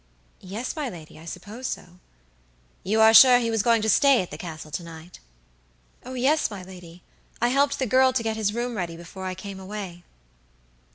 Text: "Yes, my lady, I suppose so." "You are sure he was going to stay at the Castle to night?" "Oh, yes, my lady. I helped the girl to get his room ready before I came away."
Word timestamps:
"Yes, 0.39 0.75
my 0.75 0.89
lady, 0.89 1.19
I 1.19 1.25
suppose 1.25 1.67
so." 1.67 1.99
"You 2.83 3.01
are 3.01 3.13
sure 3.13 3.37
he 3.37 3.51
was 3.51 3.61
going 3.61 3.83
to 3.83 3.87
stay 3.89 4.23
at 4.23 4.31
the 4.31 4.37
Castle 4.39 4.71
to 4.71 4.83
night?" 4.83 5.19
"Oh, 6.03 6.15
yes, 6.15 6.49
my 6.49 6.63
lady. 6.63 7.03
I 7.39 7.49
helped 7.49 7.77
the 7.77 7.85
girl 7.85 8.11
to 8.13 8.23
get 8.23 8.35
his 8.35 8.51
room 8.51 8.75
ready 8.75 8.97
before 8.97 9.25
I 9.25 9.35
came 9.35 9.59
away." 9.59 10.01